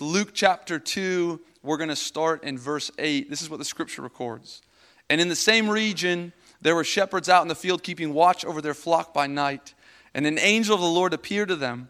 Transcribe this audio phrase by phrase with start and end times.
[0.00, 1.40] Luke chapter 2.
[1.62, 3.28] We're going to start in verse 8.
[3.30, 4.62] This is what the scripture records.
[5.10, 8.60] And in the same region, there were shepherds out in the field keeping watch over
[8.60, 9.74] their flock by night.
[10.14, 11.88] And an angel of the Lord appeared to them,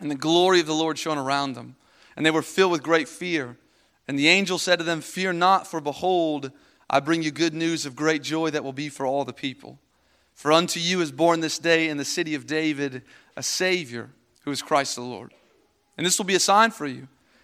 [0.00, 1.76] and the glory of the Lord shone around them.
[2.16, 3.56] And they were filled with great fear.
[4.06, 6.50] And the angel said to them, Fear not, for behold,
[6.90, 9.78] I bring you good news of great joy that will be for all the people.
[10.34, 13.02] For unto you is born this day in the city of David
[13.36, 14.10] a Savior,
[14.42, 15.32] who is Christ the Lord.
[15.96, 17.08] And this will be a sign for you.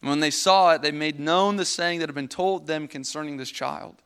[0.00, 2.88] And when they saw it, they made known the saying that had been told them
[2.88, 3.96] concerning this child.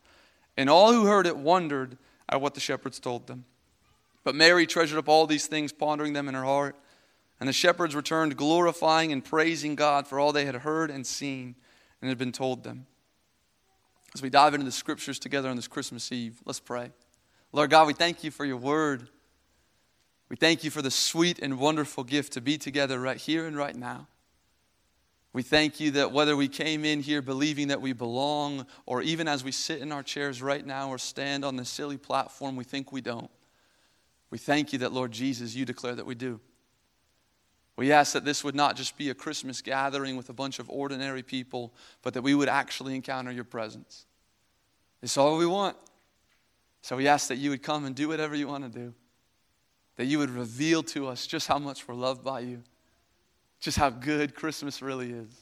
[0.57, 1.97] And all who heard it wondered
[2.29, 3.45] at what the shepherds told them.
[4.25, 6.77] But Mary treasured up all these things, pondering them in her heart.
[7.39, 11.55] And the shepherds returned, glorifying and praising God for all they had heard and seen
[12.01, 12.87] and had been told them.
[14.15, 16.93] As we dive into the scriptures together on this Christmas Eve, let's pray.
[17.53, 19.09] Lord God, we thank you for your word.
[20.29, 23.57] We thank you for the sweet and wonderful gift to be together right here and
[23.57, 24.07] right now.
[25.35, 29.27] We thank you that whether we came in here believing that we belong, or even
[29.27, 32.63] as we sit in our chairs right now or stand on this silly platform, we
[32.63, 33.31] think we don't.
[34.31, 36.41] We thank you that, Lord Jesus, you declare that we do.
[37.77, 40.71] We ask that this would not just be a Christmas gathering with a bunch of
[40.71, 44.07] ordinary people, but that we would actually encounter your presence.
[45.03, 45.77] It's all we want.
[46.83, 48.95] So we ask that you would come and do whatever you want to do,
[49.97, 52.63] that you would reveal to us just how much we're loved by you,
[53.65, 55.41] just how good Christmas really is.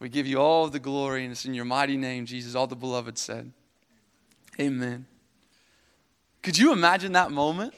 [0.00, 2.74] We give you all the glory, and it's in your mighty name, Jesus, all the
[2.74, 3.52] beloved said.
[4.58, 5.06] Amen.
[6.42, 7.72] Could you imagine that moment?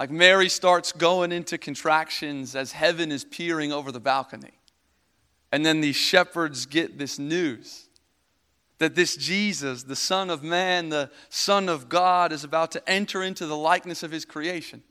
[0.00, 4.54] Like Mary starts going into contractions as heaven is peering over the balcony.
[5.52, 7.86] And then these shepherds get this news
[8.78, 13.22] that this Jesus, the Son of Man, the Son of God, is about to enter
[13.22, 14.82] into the likeness of his creation,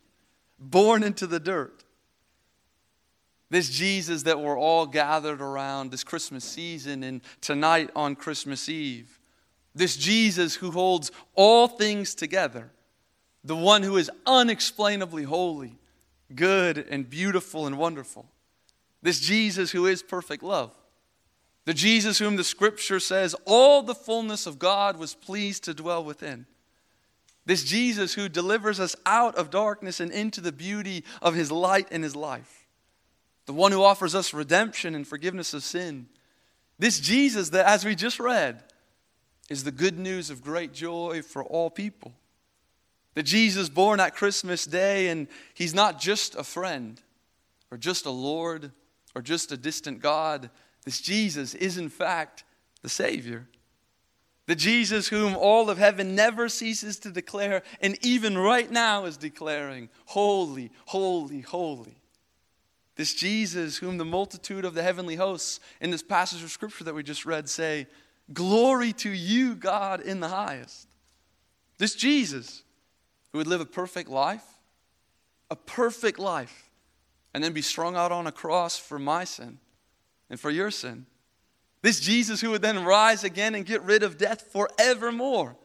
[0.59, 1.83] born into the dirt.
[3.49, 9.19] This Jesus that we're all gathered around this Christmas season and tonight on Christmas Eve.
[9.73, 12.71] This Jesus who holds all things together
[13.43, 15.77] the one who is unexplainably holy,
[16.35, 18.27] good, and beautiful and wonderful.
[19.01, 20.71] This Jesus who is perfect love.
[21.65, 26.03] The Jesus whom the scripture says all the fullness of God was pleased to dwell
[26.03, 26.47] within.
[27.45, 31.87] This Jesus who delivers us out of darkness and into the beauty of his light
[31.91, 32.58] and his life.
[33.49, 36.05] The one who offers us redemption and forgiveness of sin.
[36.77, 38.63] This Jesus that, as we just read,
[39.49, 42.13] is the good news of great joy for all people.
[43.15, 47.01] That Jesus born at Christmas Day, and he's not just a friend
[47.71, 48.71] or just a Lord
[49.15, 50.51] or just a distant God.
[50.85, 52.43] This Jesus is, in fact,
[52.83, 53.47] the Savior.
[54.45, 59.17] The Jesus whom all of heaven never ceases to declare, and even right now is
[59.17, 61.98] declaring, Holy, holy, holy.
[62.99, 66.93] This Jesus whom the multitude of the heavenly hosts in this passage of Scripture that
[66.93, 67.87] we just read say,
[68.33, 70.85] Glory to you, God, in the highest.
[71.77, 72.61] This Jesus
[73.31, 74.43] who would live a perfect life,
[75.49, 76.69] a perfect life,
[77.33, 79.59] and then be strung out on a cross for my sin
[80.29, 81.05] and for your sin.
[81.81, 85.55] This Jesus who would then rise again and get rid of death forevermore.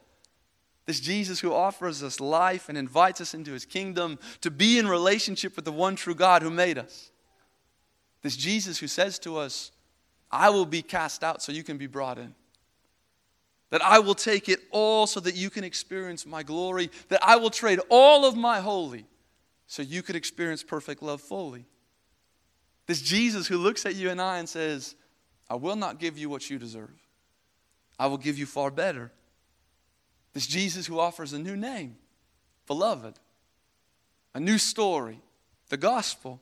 [0.86, 4.86] This Jesus who offers us life and invites us into his kingdom to be in
[4.86, 7.10] relationship with the one true God who made us.
[8.24, 9.70] This Jesus who says to us,
[10.32, 12.34] I will be cast out so you can be brought in
[13.74, 17.34] that I will take it all so that you can experience my glory, that I
[17.34, 19.04] will trade all of my holy
[19.66, 21.66] so you could experience perfect love fully.
[22.86, 24.94] This Jesus who looks at you and I and says,
[25.50, 26.94] I will not give you what you deserve,
[27.98, 29.10] I will give you far better.
[30.34, 31.96] This Jesus who offers a new name,
[32.68, 33.18] beloved,
[34.34, 35.20] a new story,
[35.68, 36.40] the gospel.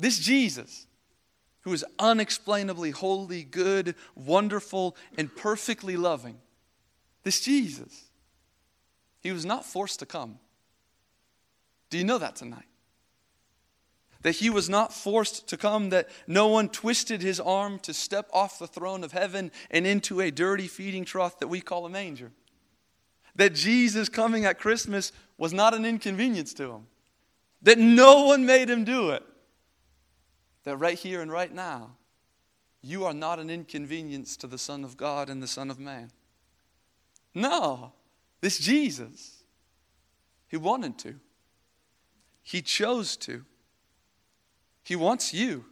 [0.00, 0.86] This Jesus
[1.62, 6.38] who is unexplainably holy, good, wonderful, and perfectly loving.
[7.22, 8.08] This Jesus.
[9.20, 10.38] He was not forced to come.
[11.90, 12.64] Do you know that tonight?
[14.22, 18.28] That he was not forced to come, that no one twisted his arm to step
[18.32, 21.90] off the throne of heaven and into a dirty feeding trough that we call a
[21.90, 22.32] manger.
[23.36, 26.86] That Jesus coming at Christmas was not an inconvenience to him.
[27.62, 29.22] That no one made him do it
[30.64, 31.96] that right here and right now,
[32.82, 36.10] You are not an inconvenience to the Son of God and the Son of Man.
[37.34, 37.92] No,
[38.40, 39.44] this Jesus,
[40.48, 41.16] He wanted to,
[42.42, 43.44] He chose to,
[44.82, 45.66] He wants you,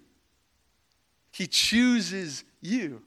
[1.33, 3.03] He chooses you.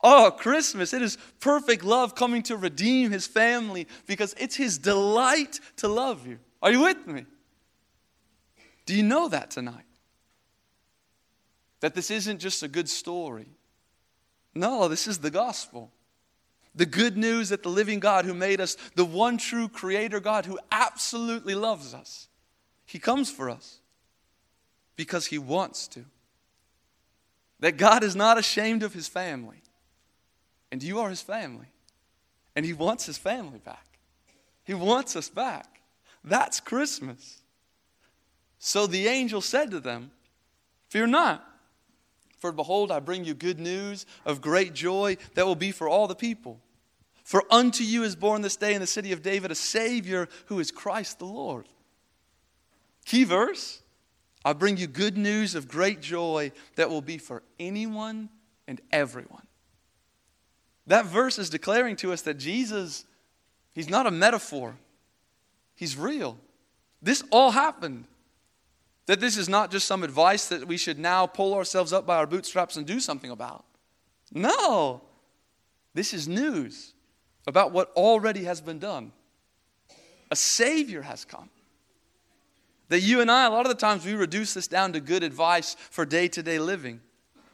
[0.00, 5.60] Oh, Christmas, it is perfect love coming to redeem His family because it's His delight
[5.76, 6.38] to love you.
[6.62, 7.26] Are you with me?
[8.86, 9.84] Do you know that tonight?
[11.80, 13.48] That this isn't just a good story.
[14.54, 15.92] No, this is the gospel.
[16.74, 20.46] The good news that the living God who made us, the one true creator God
[20.46, 22.28] who absolutely loves us,
[22.86, 23.78] he comes for us
[24.96, 26.04] because he wants to.
[27.60, 29.62] That God is not ashamed of his family,
[30.70, 31.66] and you are his family,
[32.54, 33.98] and he wants his family back.
[34.64, 35.80] He wants us back.
[36.22, 37.42] That's Christmas.
[38.58, 40.10] So the angel said to them,
[40.88, 41.47] Fear not,
[42.38, 46.06] for behold, I bring you good news of great joy that will be for all
[46.06, 46.60] the people.
[47.24, 50.60] For unto you is born this day in the city of David a Savior who
[50.60, 51.66] is Christ the Lord.
[53.04, 53.82] Key verse
[54.44, 58.30] I bring you good news of great joy that will be for anyone
[58.66, 59.46] and everyone.
[60.86, 63.04] That verse is declaring to us that Jesus,
[63.72, 64.76] He's not a metaphor,
[65.74, 66.38] He's real.
[67.02, 68.06] This all happened.
[69.08, 72.18] That this is not just some advice that we should now pull ourselves up by
[72.18, 73.64] our bootstraps and do something about.
[74.32, 75.00] No.
[75.94, 76.92] This is news
[77.46, 79.12] about what already has been done.
[80.30, 81.48] A Savior has come.
[82.90, 85.22] That you and I, a lot of the times, we reduce this down to good
[85.22, 87.00] advice for day to day living.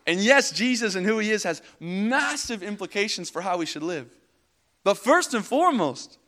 [0.08, 4.12] And yes, Jesus and who He is has massive implications for how we should live.
[4.82, 6.18] But first and foremost,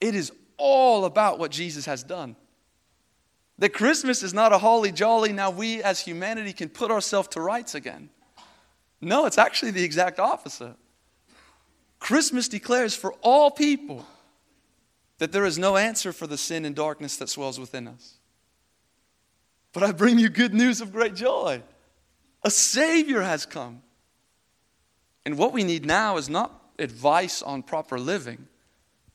[0.00, 2.34] it is all about what Jesus has done.
[3.58, 7.40] That Christmas is not a holly jolly, now we as humanity can put ourselves to
[7.40, 8.10] rights again.
[9.00, 10.76] No, it's actually the exact opposite.
[11.98, 14.06] Christmas declares for all people
[15.18, 18.14] that there is no answer for the sin and darkness that swells within us.
[19.72, 21.62] But I bring you good news of great joy.
[22.44, 23.82] A Savior has come.
[25.26, 28.46] And what we need now is not advice on proper living.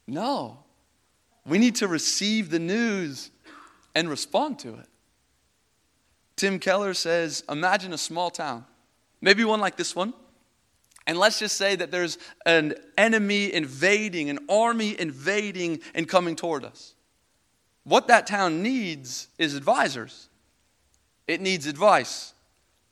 [0.06, 0.60] No.
[1.46, 3.32] We need to receive the news
[3.96, 4.88] and respond to it.
[6.36, 8.66] Tim Keller says Imagine a small town,
[9.22, 10.14] maybe one like this one.
[11.06, 16.64] And let's just say that there's an enemy invading, an army invading and coming toward
[16.64, 16.94] us.
[17.84, 20.30] What that town needs is advisors,
[21.28, 22.34] it needs advice.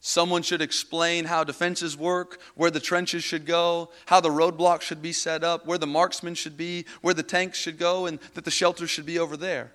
[0.03, 4.99] Someone should explain how defenses work, where the trenches should go, how the roadblocks should
[4.99, 8.43] be set up, where the marksmen should be, where the tanks should go, and that
[8.43, 9.73] the shelters should be over there.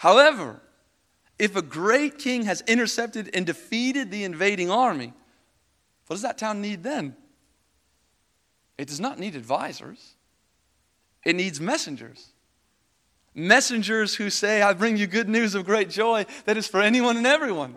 [0.00, 0.62] However,
[1.38, 5.12] if a great king has intercepted and defeated the invading army,
[6.06, 7.14] what does that town need then?
[8.78, 10.14] It does not need advisors,
[11.22, 12.32] it needs messengers.
[13.34, 17.18] Messengers who say, I bring you good news of great joy that is for anyone
[17.18, 17.76] and everyone.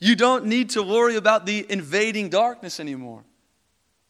[0.00, 3.24] You don't need to worry about the invading darkness anymore.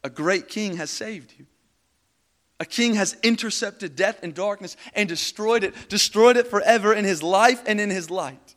[0.05, 1.45] A great king has saved you.
[2.59, 7.23] A king has intercepted death and darkness and destroyed it, destroyed it forever in his
[7.23, 8.55] life and in his light.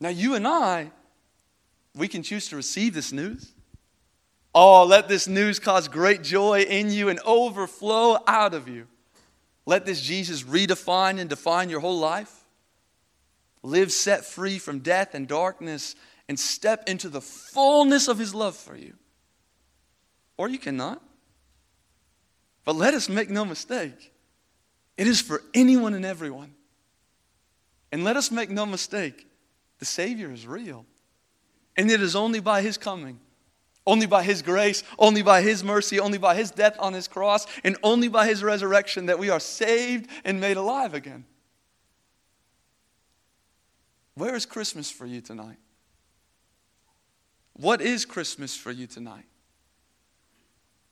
[0.00, 0.90] Now, you and I,
[1.94, 3.52] we can choose to receive this news.
[4.54, 8.86] Oh, let this news cause great joy in you and overflow out of you.
[9.66, 12.44] Let this Jesus redefine and define your whole life.
[13.62, 15.96] Live set free from death and darkness
[16.28, 18.92] and step into the fullness of his love for you.
[20.36, 21.02] Or you cannot.
[22.64, 24.12] But let us make no mistake,
[24.96, 26.54] it is for anyone and everyone.
[27.92, 29.26] And let us make no mistake,
[29.78, 30.86] the Savior is real.
[31.76, 33.20] And it is only by His coming,
[33.86, 37.46] only by His grace, only by His mercy, only by His death on His cross,
[37.62, 41.24] and only by His resurrection that we are saved and made alive again.
[44.14, 45.58] Where is Christmas for you tonight?
[47.54, 49.26] What is Christmas for you tonight?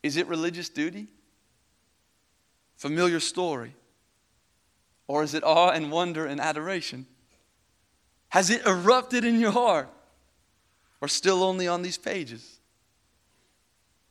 [0.02, 1.08] Is it religious duty?
[2.82, 3.76] Familiar story?
[5.06, 7.06] Or is it awe and wonder and adoration?
[8.30, 9.88] Has it erupted in your heart?
[11.00, 12.58] Or still only on these pages?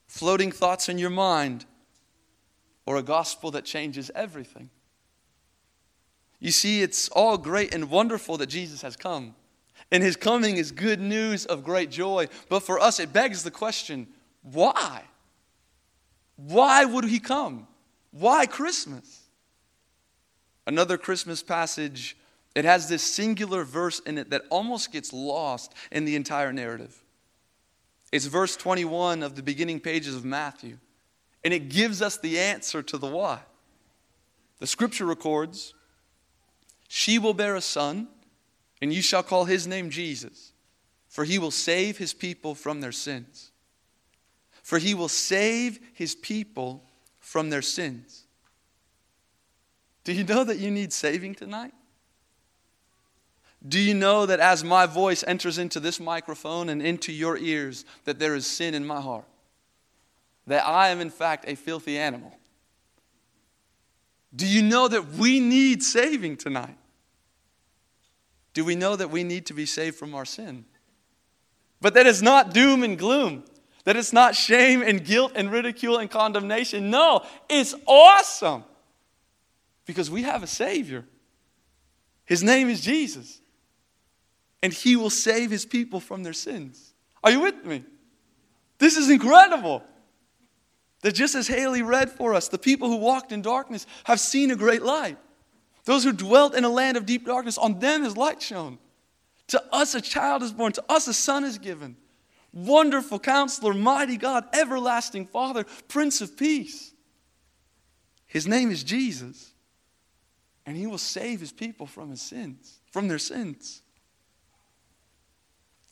[0.07, 1.65] Floating thoughts in your mind?
[2.85, 4.69] Or a gospel that changes everything?
[6.39, 9.35] You see, it's all great and wonderful that Jesus has come.
[9.91, 12.29] And his coming is good news of great joy.
[12.47, 14.07] But for us, it begs the question
[14.43, 15.03] why?
[16.37, 17.67] Why would he come?
[18.11, 19.21] Why Christmas?
[20.67, 22.17] Another Christmas passage,
[22.55, 27.03] it has this singular verse in it that almost gets lost in the entire narrative.
[28.11, 30.77] It's verse 21 of the beginning pages of Matthew.
[31.43, 33.39] And it gives us the answer to the why.
[34.59, 35.73] The scripture records
[36.87, 38.09] She will bear a son,
[38.81, 40.51] and you shall call his name Jesus,
[41.07, 43.51] for he will save his people from their sins.
[44.61, 46.83] For he will save his people
[47.31, 48.25] from their sins.
[50.03, 51.71] Do you know that you need saving tonight?
[53.65, 57.85] Do you know that as my voice enters into this microphone and into your ears,
[58.03, 59.23] that there is sin in my heart?
[60.45, 62.35] That I am, in fact, a filthy animal?
[64.35, 66.77] Do you know that we need saving tonight?
[68.53, 70.65] Do we know that we need to be saved from our sin?
[71.79, 73.45] But that is not doom and gloom,
[73.83, 76.89] that it's not shame and guilt and ridicule and condemnation.
[76.89, 78.63] No, it's awesome
[79.85, 81.05] because we have a Savior.
[82.25, 83.41] His name is Jesus
[84.61, 86.93] and he will save his people from their sins.
[87.23, 87.83] Are you with me?
[88.77, 89.83] This is incredible.
[91.01, 94.51] That just as Haley read for us, the people who walked in darkness have seen
[94.51, 95.17] a great light.
[95.85, 98.77] Those who dwelt in a land of deep darkness, on them is light shone.
[99.47, 101.97] To us a child is born, to us a son is given.
[102.53, 106.93] Wonderful counselor, mighty God, everlasting Father, Prince of Peace.
[108.27, 109.51] His name is Jesus,
[110.65, 113.81] and he will save his people from his sins, from their sins.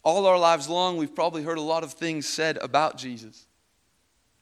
[0.03, 3.45] All our lives long, we've probably heard a lot of things said about Jesus.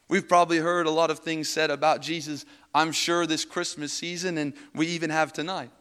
[0.08, 4.38] We've probably heard a lot of things said about Jesus, I'm sure, this Christmas season,
[4.38, 5.72] and we even have tonight.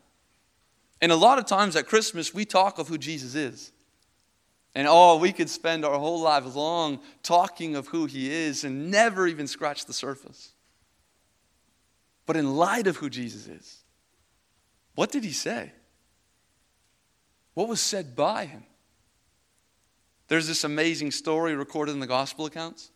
[1.00, 3.73] And a lot of times at Christmas, we talk of who Jesus is.
[4.76, 8.90] And oh, we could spend our whole lives long talking of who he is and
[8.90, 10.52] never even scratch the surface.
[12.26, 13.78] But in light of who Jesus is,
[14.95, 15.73] what did he say?
[17.54, 18.64] What was said by him?
[20.28, 22.90] There's this amazing story recorded in the gospel accounts.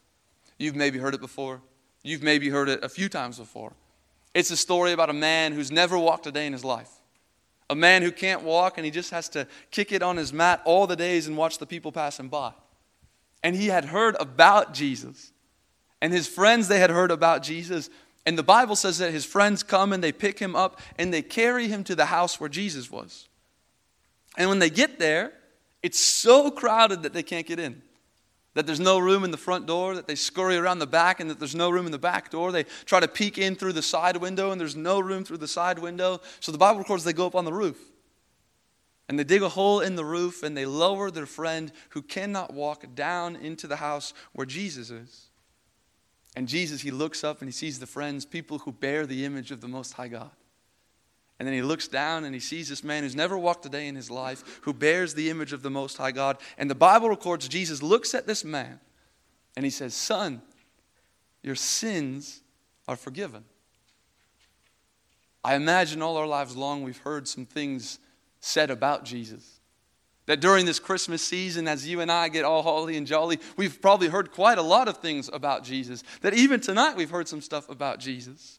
[0.58, 1.62] You've maybe heard it before.
[2.02, 3.72] You've maybe heard it a few times before.
[4.34, 6.90] It's a story about a man who's never walked a day in his life.
[7.70, 10.60] A man who can't walk and he just has to kick it on his mat
[10.64, 12.52] all the days and watch the people pass him by.
[13.42, 15.32] And he had heard about Jesus.
[16.02, 17.88] And his friends, they had heard about Jesus.
[18.26, 21.22] And the Bible says that his friends come and they pick him up and they
[21.22, 23.28] carry him to the house where Jesus was.
[24.36, 25.32] And when they get there,
[25.82, 27.82] it's so crowded that they can't get in.
[28.54, 31.30] That there's no room in the front door, that they scurry around the back, and
[31.30, 32.50] that there's no room in the back door.
[32.50, 35.48] They try to peek in through the side window, and there's no room through the
[35.48, 36.20] side window.
[36.40, 37.78] So the Bible records they go up on the roof.
[39.08, 42.52] And they dig a hole in the roof, and they lower their friend who cannot
[42.52, 45.26] walk down into the house where Jesus is.
[46.36, 49.50] And Jesus, he looks up and he sees the friends, people who bear the image
[49.50, 50.30] of the Most High God.
[51.40, 53.88] And then he looks down and he sees this man who's never walked a day
[53.88, 56.36] in his life, who bears the image of the Most High God.
[56.58, 58.78] And the Bible records Jesus looks at this man
[59.56, 60.42] and he says, Son,
[61.42, 62.42] your sins
[62.86, 63.42] are forgiven.
[65.42, 67.98] I imagine all our lives long we've heard some things
[68.40, 69.60] said about Jesus.
[70.26, 73.80] That during this Christmas season, as you and I get all holly and jolly, we've
[73.80, 76.02] probably heard quite a lot of things about Jesus.
[76.20, 78.58] That even tonight we've heard some stuff about Jesus.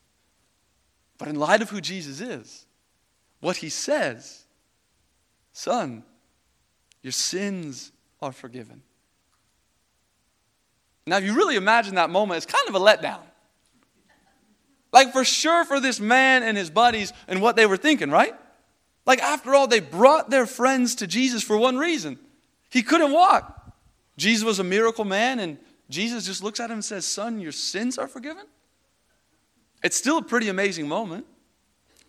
[1.20, 2.66] But in light of who Jesus is,
[3.42, 4.46] what he says
[5.52, 6.04] Son,
[7.02, 8.82] your sins are forgiven.
[11.06, 13.22] Now, if you really imagine that moment, it's kind of a letdown.
[14.94, 18.34] Like, for sure, for this man and his buddies and what they were thinking, right?
[19.06, 22.20] Like, after all, they brought their friends to Jesus for one reason
[22.70, 23.74] he couldn't walk.
[24.16, 25.58] Jesus was a miracle man, and
[25.90, 28.46] Jesus just looks at him and says, Son, your sins are forgiven?
[29.84, 31.26] It's still a pretty amazing moment.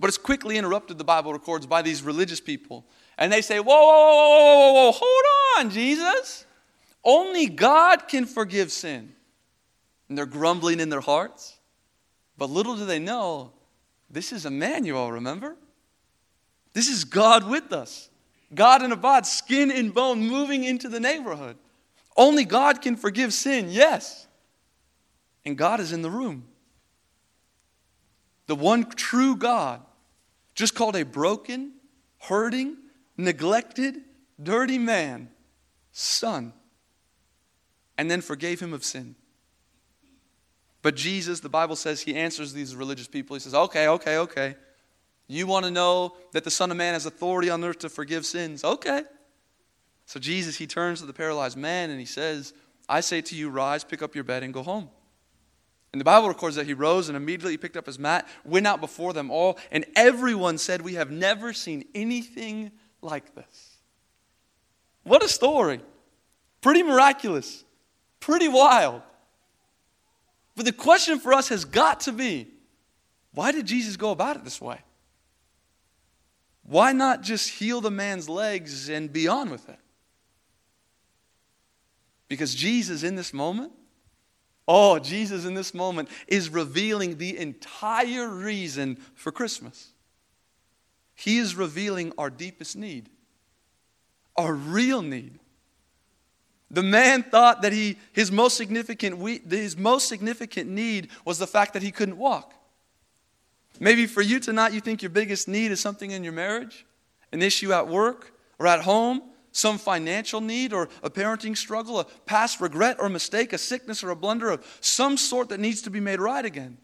[0.03, 2.85] But it's quickly interrupted, the Bible records, by these religious people.
[3.17, 5.25] And they say, Whoa, whoa, whoa, whoa, whoa, whoa, hold
[5.59, 6.45] on, Jesus.
[7.05, 9.13] Only God can forgive sin.
[10.09, 11.57] And they're grumbling in their hearts.
[12.37, 13.53] But little do they know,
[14.11, 15.57] this is Emmanuel, remember?
[16.73, 18.11] This is God with us.
[18.53, 21.57] God in a bod, skin and bone, moving into the neighborhood.
[22.17, 24.27] Only God can forgive sin, yes.
[25.45, 26.49] And God is in the room.
[28.49, 29.81] The one true God
[30.55, 31.73] just called a broken,
[32.19, 32.77] hurting,
[33.17, 33.97] neglected,
[34.43, 35.29] dirty man
[35.93, 36.53] son,
[37.99, 39.15] and then forgave him of sin.
[40.81, 43.37] But Jesus, the Bible says, he answers these religious people.
[43.37, 44.57] He says, Okay, okay, okay.
[45.29, 48.27] You want to know that the Son of Man has authority on earth to forgive
[48.27, 48.65] sins?
[48.65, 49.03] Okay.
[50.05, 52.53] So Jesus, he turns to the paralyzed man and he says,
[52.89, 54.91] I say to you, rise, pick up your bed, and go home.
[55.93, 58.81] And the Bible records that he rose and immediately picked up his mat, went out
[58.81, 62.73] before them all, and everyone said, We have never seen anything
[63.03, 63.77] like this.
[65.03, 65.81] What a story!
[66.63, 67.65] Pretty miraculous.
[68.21, 69.03] Pretty wild.
[70.55, 72.49] But the question for us has got to be
[73.35, 74.79] why did Jesus go about it this way?
[76.65, 79.79] Why not just heal the man's legs and be on with it?
[82.29, 83.73] Because Jesus, in this moment,
[84.67, 89.93] oh, Jesus, in this moment, is revealing the entire reason for Christmas.
[91.15, 93.09] He is revealing our deepest need,
[94.37, 95.39] our real need.
[96.71, 101.75] The man thought that he, his, most significant, his most significant need was the fact
[101.75, 102.55] that he couldn't walk.
[103.79, 106.87] Maybe for you tonight, you think your biggest need is something in your marriage,
[107.31, 112.05] an issue at work or at home, some financial need or a parenting struggle, a
[112.27, 115.91] past regret or mistake, a sickness or a blunder of some sort that needs to
[115.91, 116.79] be made right again.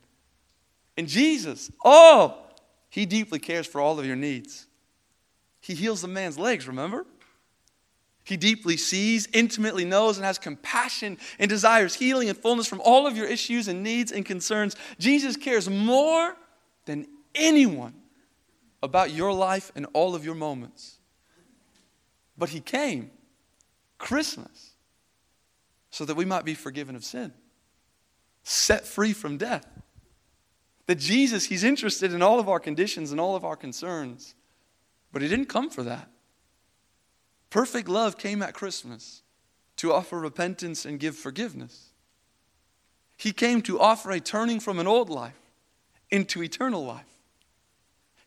[0.96, 2.46] And Jesus, oh,
[2.90, 4.66] he deeply cares for all of your needs.
[5.60, 7.06] He heals the man's legs, remember?
[8.24, 13.06] He deeply sees, intimately knows, and has compassion and desires healing and fullness from all
[13.06, 14.76] of your issues and needs and concerns.
[14.98, 16.36] Jesus cares more
[16.84, 17.94] than anyone
[18.82, 20.97] about your life and all of your moments.
[22.38, 23.10] But He came,
[23.98, 24.74] Christmas,
[25.90, 27.32] so that we might be forgiven of sin,
[28.44, 29.66] set free from death.
[30.86, 34.34] That Jesus, He's interested in all of our conditions and all of our concerns,
[35.12, 36.08] but He didn't come for that.
[37.50, 39.22] Perfect love came at Christmas
[39.76, 41.90] to offer repentance and give forgiveness.
[43.16, 45.38] He came to offer a turning from an old life
[46.10, 47.04] into eternal life.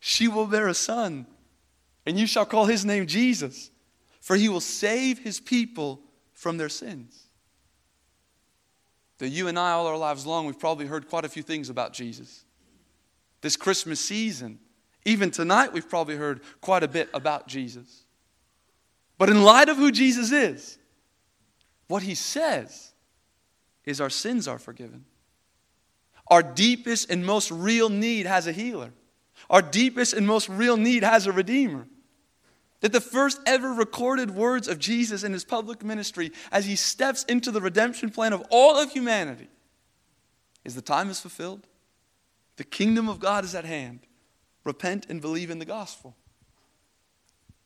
[0.00, 1.26] She will bear a son,
[2.04, 3.70] and you shall call his name Jesus,
[4.22, 6.00] for he will save his people
[6.32, 7.26] from their sins.
[9.18, 11.68] That you and I, all our lives long, we've probably heard quite a few things
[11.68, 12.44] about Jesus.
[13.40, 14.60] This Christmas season,
[15.04, 18.04] even tonight, we've probably heard quite a bit about Jesus.
[19.18, 20.78] But in light of who Jesus is,
[21.88, 22.92] what he says
[23.84, 25.04] is our sins are forgiven.
[26.28, 28.92] Our deepest and most real need has a healer.
[29.50, 31.88] Our deepest and most real need has a redeemer.
[32.82, 37.24] That the first ever recorded words of Jesus in his public ministry as he steps
[37.24, 39.48] into the redemption plan of all of humanity
[40.64, 41.66] is the time is fulfilled,
[42.56, 44.00] the kingdom of God is at hand.
[44.64, 46.14] Repent and believe in the gospel.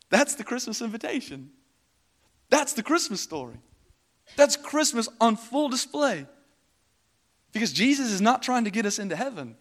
[0.09, 1.51] That's the Christmas invitation.
[2.49, 3.57] That's the Christmas story.
[4.35, 6.25] That's Christmas on full display.
[7.53, 9.55] Because Jesus is not trying to get us into heaven,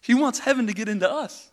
[0.00, 1.51] He wants heaven to get into us.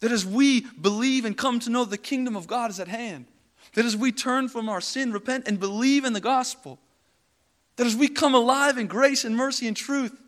[0.00, 3.26] That as we believe and come to know the kingdom of God is at hand,
[3.74, 6.78] that as we turn from our sin, repent, and believe in the gospel,
[7.76, 10.18] that as we come alive in grace and mercy and truth,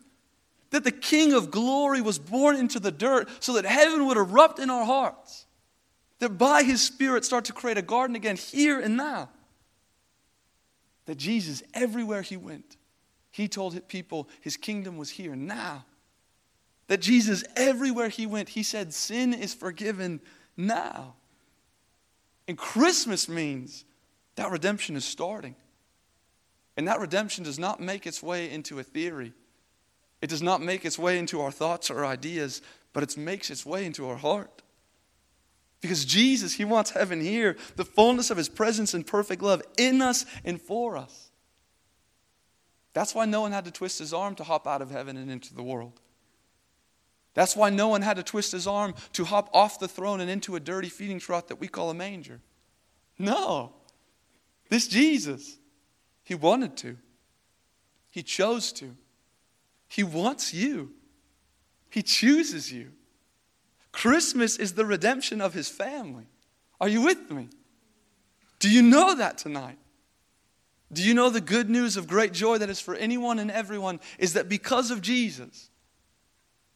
[0.70, 4.58] that the King of glory was born into the dirt so that heaven would erupt
[4.58, 5.46] in our hearts
[6.22, 9.28] that by his Spirit start to create a garden again here and now.
[11.06, 12.76] That Jesus, everywhere he went,
[13.32, 15.84] he told people his kingdom was here and now.
[16.92, 20.20] That Jesus, everywhere he went, he said, Sin is forgiven
[20.58, 21.14] now.
[22.46, 23.86] And Christmas means
[24.34, 25.56] that redemption is starting.
[26.76, 29.32] And that redemption does not make its way into a theory.
[30.20, 32.60] It does not make its way into our thoughts or ideas,
[32.92, 34.60] but it makes its way into our heart.
[35.80, 40.02] Because Jesus, He wants heaven here, the fullness of His presence and perfect love in
[40.02, 41.30] us and for us.
[42.92, 45.30] That's why no one had to twist his arm to hop out of heaven and
[45.30, 46.01] into the world.
[47.34, 50.30] That's why no one had to twist his arm to hop off the throne and
[50.30, 52.40] into a dirty feeding trough that we call a manger.
[53.18, 53.72] No.
[54.68, 55.58] This Jesus,
[56.24, 56.96] He wanted to.
[58.10, 58.94] He chose to.
[59.88, 60.92] He wants you.
[61.88, 62.92] He chooses you.
[63.92, 66.26] Christmas is the redemption of his family.
[66.80, 67.48] Are you with me?
[68.58, 69.78] Do you know that tonight?
[70.92, 74.00] Do you know the good news of great joy that is for anyone and everyone
[74.18, 75.70] is that because of Jesus,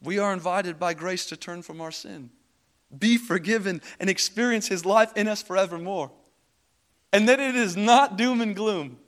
[0.01, 2.29] we are invited by grace to turn from our sin,
[2.97, 6.11] be forgiven, and experience his life in us forevermore.
[7.11, 8.99] And that it is not doom and gloom,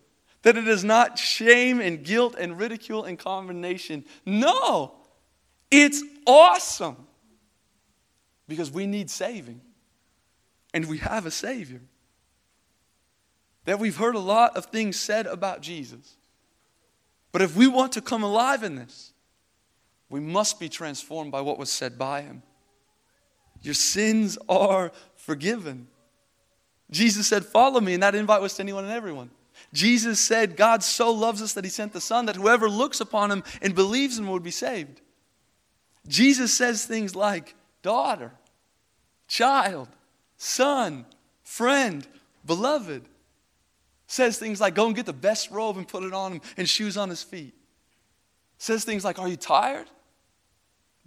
[0.42, 4.06] that it is not shame and guilt and ridicule and condemnation.
[4.26, 4.96] No,
[5.70, 7.08] it's awesome
[8.48, 9.62] because we need saving.
[10.74, 11.82] And we have a Savior.
[13.66, 16.18] That we've heard a lot of things said about Jesus.
[17.32, 19.14] But if we want to come alive in this,
[20.10, 22.44] we must be transformed by what was said by Him.
[23.62, 25.88] Your sins are forgiven.
[26.92, 29.30] Jesus said, Follow me, and that invite was to anyone and everyone.
[29.74, 33.32] Jesus said, God so loves us that He sent the Son that whoever looks upon
[33.32, 35.02] Him and believes in Him would be saved.
[36.08, 38.32] Jesus says things like, Daughter,
[39.28, 39.88] child,
[40.38, 41.06] son,
[41.44, 42.06] friend,
[42.46, 43.06] beloved.
[44.08, 46.68] Says things like, go and get the best robe and put it on him and
[46.68, 47.54] shoes on his feet.
[48.58, 49.88] Says things like, are you tired?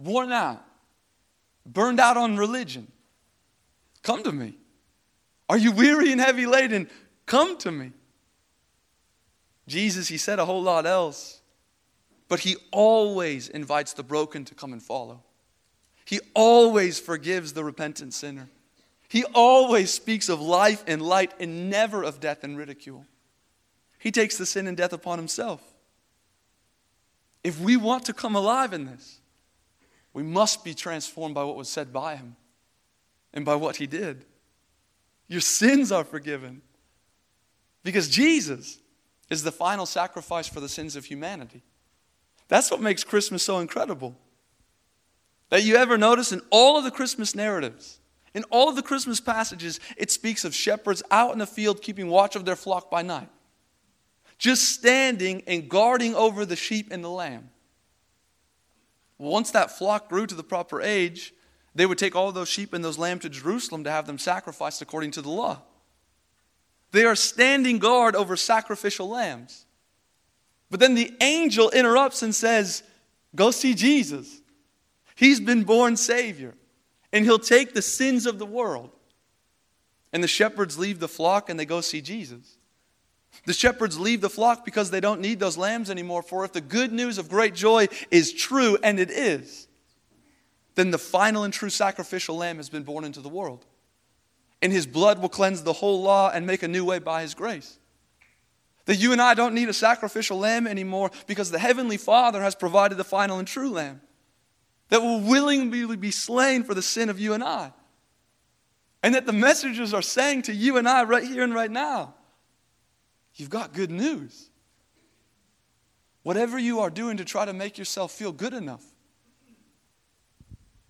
[0.03, 0.65] Worn out?
[1.65, 2.91] Burned out on religion?
[4.03, 4.57] Come to me.
[5.49, 6.91] Are you weary and heavy laden?
[7.27, 7.93] Come to me.
[9.69, 11.41] Jesus, he said a whole lot else,
[12.29, 15.23] but he always invites the broken to come and follow.
[16.05, 18.49] He always forgives the repentant sinner.
[19.09, 23.07] He always speaks of life and light and never of death and ridicule.
[23.99, 25.63] He takes the sin and death upon himself.
[27.45, 29.21] If we want to come alive in this,
[30.15, 32.37] we must be transformed by what was said by him
[33.33, 34.25] and by what he did.
[35.29, 36.63] Your sins are forgiven
[37.83, 38.79] because Jesus
[39.31, 41.63] is the final sacrifice for the sins of humanity.
[42.49, 44.15] That's what makes Christmas so incredible.
[45.49, 47.99] That you ever notice in all of the Christmas narratives,
[48.35, 52.09] in all of the Christmas passages, it speaks of shepherds out in the field keeping
[52.09, 53.29] watch of their flock by night,
[54.39, 57.51] just standing and guarding over the sheep and the lamb.
[59.23, 61.33] Once that flock grew to the proper age,
[61.77, 64.83] they would take all those sheep and those lambs to Jerusalem to have them sacrificed
[64.83, 65.63] according to the law.
[66.91, 69.65] They are standing guard over sacrificial lambs.
[70.73, 72.83] But then the angel interrupts and says,
[73.33, 74.41] Go see Jesus.
[75.15, 76.55] He's been born Savior,
[77.13, 78.91] and He'll take the sins of the world.
[80.13, 82.59] And the shepherds leave the flock and they go see Jesus.
[83.45, 86.23] The shepherds leave the flock because they don't need those lambs anymore.
[86.23, 89.67] For if the good news of great joy is true, and it is,
[90.75, 93.67] then the final and true sacrificial lamb has been born into the world.
[94.61, 97.35] And his blood will cleanse the whole law and make a new way by his
[97.35, 97.79] grace.
[98.85, 102.55] That you and I don't need a sacrificial lamb anymore because the Heavenly Father has
[102.55, 104.01] provided the final and true lamb
[104.89, 107.73] that will willingly be slain for the sin of you and I.
[109.03, 112.15] And that the messengers are saying to you and I right here and right now
[113.35, 114.51] you've got good news.
[116.23, 118.85] Whatever you are doing to try to make yourself feel good enough,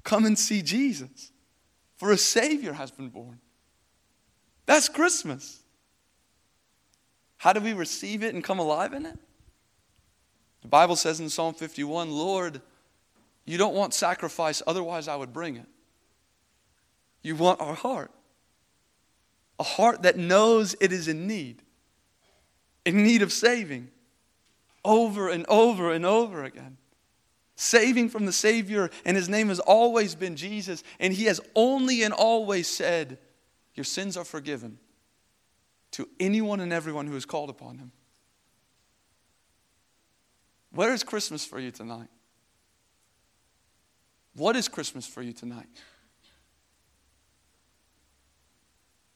[0.05, 1.33] come and see Jesus,
[1.97, 3.41] for a Savior has been born.
[4.67, 5.63] That's Christmas.
[7.39, 9.19] How do we receive it and come alive in it?
[10.63, 12.61] The Bible says in Psalm 51 Lord,
[13.45, 15.67] you don't want sacrifice, otherwise, I would bring it.
[17.23, 18.11] You want our heart.
[19.59, 21.63] A heart that knows it is in need,
[22.85, 23.91] in need of saving,
[24.85, 26.77] over and over and over again.
[27.55, 32.03] Saving from the Savior, and His name has always been Jesus, and He has only
[32.03, 33.19] and always said,
[33.75, 34.79] Your sins are forgiven
[35.93, 37.93] to anyone and everyone who is called upon Him.
[40.73, 42.09] Where is Christmas for you tonight?
[44.35, 45.69] What is Christmas for you tonight?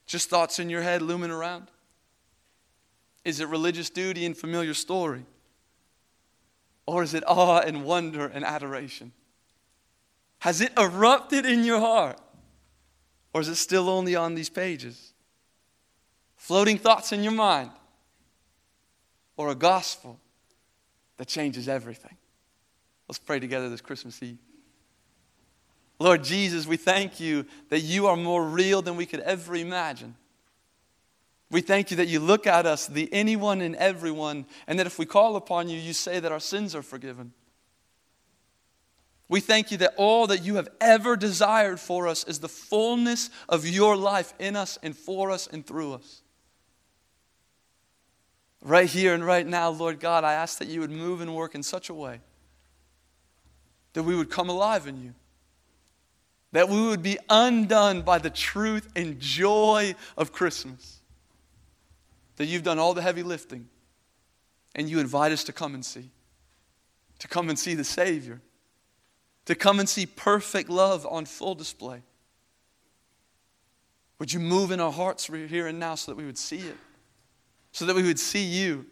[0.07, 1.68] Just thoughts in your head looming around?
[3.26, 5.26] Is it religious duty and familiar story?
[6.86, 9.10] Or is it awe and wonder and adoration?
[10.38, 12.20] Has it erupted in your heart?
[13.34, 15.12] Or is it still only on these pages?
[16.36, 17.72] Floating thoughts in your mind?
[19.36, 20.20] Or a gospel
[21.16, 22.16] that changes everything?
[23.08, 24.38] Let's pray together this Christmas Eve.
[25.98, 30.14] Lord Jesus, we thank you that you are more real than we could ever imagine.
[31.50, 34.98] We thank you that you look at us, the anyone and everyone, and that if
[34.98, 37.32] we call upon you, you say that our sins are forgiven.
[39.28, 43.30] We thank you that all that you have ever desired for us is the fullness
[43.48, 46.22] of your life in us and for us and through us.
[48.62, 51.54] Right here and right now, Lord God, I ask that you would move and work
[51.54, 52.20] in such a way
[53.92, 55.14] that we would come alive in you
[56.56, 60.95] that we would be undone by the truth and joy of Christmas.
[62.37, 63.68] That you've done all the heavy lifting
[64.75, 66.11] and you invite us to come and see,
[67.18, 68.42] to come and see the Savior,
[69.46, 72.03] to come and see perfect love on full display.
[74.18, 76.77] Would you move in our hearts here and now so that we would see it,
[77.72, 78.87] so that we would see you,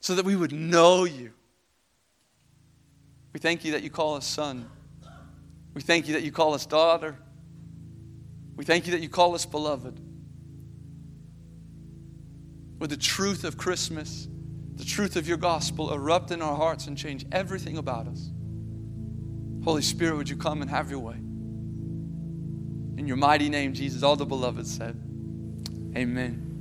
[0.00, 1.32] so that we would know you?
[3.32, 4.70] We thank you that you call us son.
[5.74, 7.16] We thank you that you call us daughter.
[8.56, 9.98] We thank you that you call us beloved.
[12.82, 14.26] With the truth of Christmas,
[14.74, 18.32] the truth of your gospel erupt in our hearts and change everything about us.
[19.62, 21.14] Holy Spirit, would you come and have your way?
[21.14, 25.00] In your mighty name, Jesus, all the beloved said,
[25.96, 26.51] Amen.